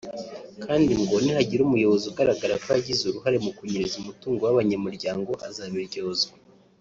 kandi 0.63 0.91
ngo 1.01 1.15
nihagira 1.23 1.61
umuyobozi 1.63 2.05
ugaragara 2.11 2.53
ko 2.61 2.67
yagize 2.75 3.01
uruhare 3.05 3.37
mu 3.45 3.51
kunyereza 3.57 3.95
umutungo 4.01 4.41
w’abanyamuryango 4.43 5.31
azabiryozwa 5.47 6.33